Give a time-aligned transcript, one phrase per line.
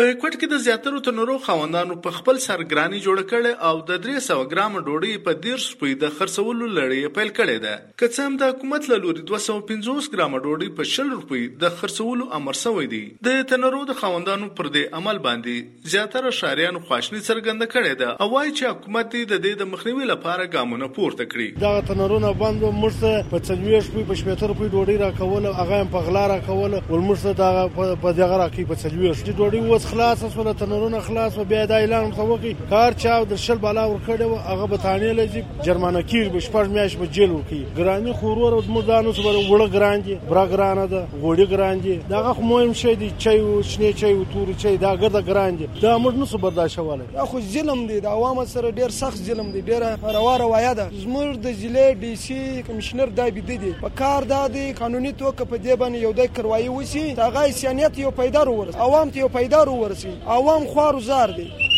[0.00, 4.44] په کوټ کې د زیاترو تنورو خوندانو په خپل سرګرانی جوړ کړي او د 300
[4.52, 7.74] ګرام ډوډۍ په 10 روپۍ د خرڅولو لړۍ پیل کړي ده.
[8.02, 12.28] که څه هم د حکومت له لوري 250 ګرام ډوډۍ په 10 روپۍ د خرڅولو
[12.38, 13.00] امر شوی دی.
[13.28, 18.30] د تنورو د خوندانو پر دې عمل باندې زیاتره شاریان خواشنی څرګنده کړي ده او
[18.36, 21.60] وايي چې حکومت د دې د مخنیوي لپاره ګامونه پورته کړي.
[21.66, 26.04] دا تنورونه باندې مرسته په 40 روپۍ، په 70 روپۍ ډوډۍ را کوله هغه په
[26.08, 29.89] غلا را کوله ول مرسته دا په دغه را کې په 40 روپۍ ډوډۍ وس
[29.90, 34.00] خلاص سول تنورونه خلاص و بیا د اعلان مسوقي کار چا د شل بالا ور
[34.06, 38.52] کړو هغه به تانه لږی جرمانه کیر به شپږ میاش به جیل ورکی ګرانی خورور
[38.52, 43.10] او مردانو سره وړه ګرانجی برا ګرانه ده، غوړي ګرانجی دا خو مهم شی دی،
[43.18, 47.04] چای او شنه چای او تور چای، دا ګرده ګرانجی دا موږ نو برداشت واله
[47.14, 49.82] دا خو ظلم دی، د عوام سره ډیر سخت ظلم دی ډیر
[50.16, 50.86] روا روایا ده.
[51.02, 53.72] زموږ د ضلع ډي سي کمشنر دا بده دي.
[53.82, 57.52] په کار دا دی، قانوني توګه په دې باندې یو د کروایي وسی دا غي
[57.52, 61.69] سیانیت یو پیدا ورس، عوام ته یو پیدا ورسی عوام خوار زار دی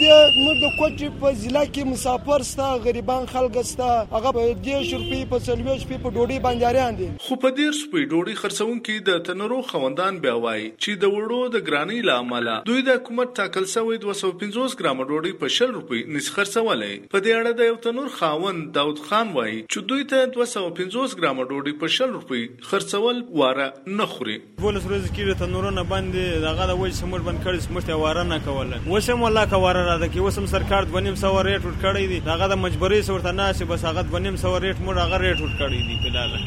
[0.00, 0.04] د
[0.44, 5.18] موږ د کوټي په ضلع کې مسافر ستا غریبان خلک ستا هغه په دې شرپی
[5.32, 7.08] په سلويش په ډوډۍ باندې اړین دي.
[7.24, 11.52] خو په دې شپې ډوډۍ خرڅون کې د تنورو خوندان بیا وای چې د وړو
[11.56, 16.30] د ګرانی لامل دوی د حکومت تاکل سوی 250 ګرام ډوډۍ په 10 روپۍ نس
[16.38, 21.18] خرڅولې په دې اړه د یو تنور خاون داود خان وای چې دوی ته 250
[21.20, 23.68] ګرام ډوډۍ په 10 روپۍ خرڅول واره
[24.00, 24.38] نه خوري.
[24.66, 28.82] ولس ورځ کې تنورونه باندې دغه د وځ سمور باندې کړي سمته واره نه کوله.
[28.96, 32.18] وسم والله کواره را ده کې وسم سرکار د ونیم سو ریټ ور کړی دی.
[32.32, 35.52] هغه د مجبوری سورته ناشي بس هغه د ونیم سو ریټ مور هغه ریټ ور
[35.60, 36.38] کړی دی فلاله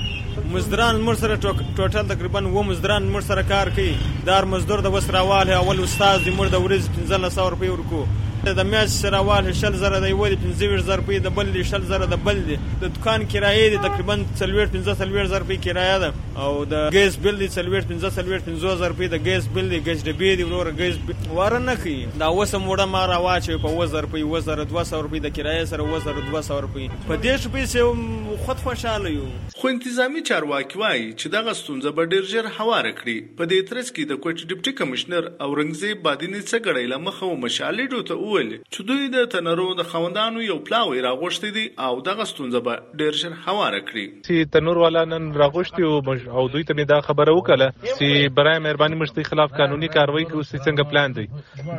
[0.54, 3.96] مزدران مر سره ټوټل تقریباً و مزدران مر سره کار کوي.
[4.30, 8.06] دار مزدور د وسراواله اول استاد د مر د ورځ 1500 روپۍ ورکو
[8.46, 11.84] د میاش سراوال شل زره د یو د 15 زره روپۍ د بل د شل
[11.92, 12.58] زره د بل دی.
[12.82, 16.10] د دکان کرایه د تقریباً 30 15 زره روپۍ کرایه ده.
[16.44, 20.04] او د ګیس بل د 30 15 15 زره روپۍ د ګیس بل د ګیس
[20.08, 20.96] ډبې دی ورور ګیس
[21.38, 25.36] واره نه کی دا وسه موړه ما راواچ په وزر روپۍ وزر 200 روپۍ د
[25.38, 26.90] کرایه سره وزر 200 روپۍ.
[27.08, 27.80] په دې شپې سه
[28.46, 29.30] خود خوشاله یو.
[29.62, 33.18] خو انتظامی چارواکي وایي چې دغه ستونزه به ډیر ژر هواره کړي.
[33.40, 37.86] په دې ترڅ کې د کوټ ډیپټي کمشنر اورنګزیب بادینی څخه غړې لمخه او مشالې
[37.92, 42.62] ډوته وویل چې دوی د تنرو د خوندانو یو پلاوی راغوښتي دي او دغه ستونزه
[42.68, 44.06] به ډیر ژر هواره کړي.
[44.28, 47.68] چې تنور والا نن راغوښتي او او دوی ته دا خبره وکړه
[47.98, 51.28] چې برای مهرباني مشتي خلاف قانوني کاروایی کوي چې څنګه پلان دی.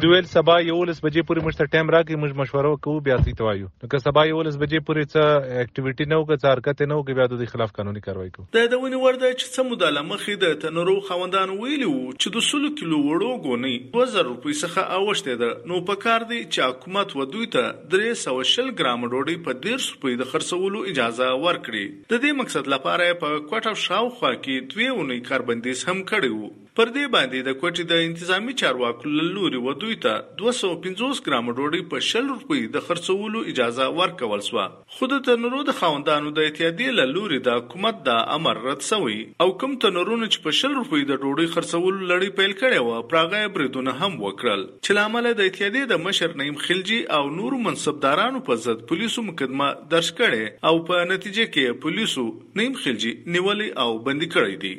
[0.05, 3.69] دوی سبا یو لس بجې پورې مشته ټایم راکې موږ مشوره کوو بیا سي توایو
[3.83, 5.23] نو که سبا یو لس بجې پورې څه
[5.65, 9.01] اکټیویټي نه وکړي څه حرکت نه وکړي بیا د خلاف قانوني کاروایی کوو د دونی
[9.05, 13.31] ورده چې څه مداله مخې د تنرو خوندانو ویلي وو چې د سلو کیلو وړو
[13.47, 15.51] غونی 2000 روپۍ څخه اوښته ده.
[15.73, 19.61] نو په کار دی چې حکومت و دوی ته درې سو شل ګرام ډوډۍ په
[19.67, 21.87] ډیر سپې د خرڅولو اجازه ورکړي.
[22.13, 26.53] د دې مقصد لپاره په کوټه شاوخوا کې دوی اونۍ کاربندیز هم کړی وو.
[26.79, 31.83] پر دې باندې د کوټې د انتظامی چارواکو لوري و دوی ته 250 ګرام ډوډۍ
[31.91, 34.65] په شل روپۍ د خرڅولو اجازه ورکول سو
[34.95, 39.47] خود د تنورو د خوندانو د اتحادیې لوري د حکومت د امر رد شوی او
[39.61, 43.95] کوم تنورونه چې په شل روپۍ د ډوډۍ خرڅولو لړۍ پیل کړي و پراغه بریدونه
[44.01, 44.67] هم وکړل.
[44.85, 49.71] چې لامل د اتحادیې د مشر نیم خلجی او نور منصبدارانو په ضد پولیسو مقدمه
[49.95, 50.43] درج کړي
[50.73, 52.27] او په نتیجه کې پولیسو
[52.63, 54.75] نیم خلجی نیولې او بندي کړی دي